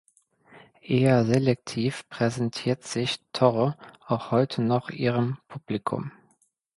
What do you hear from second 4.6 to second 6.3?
noch ihrem Publikum.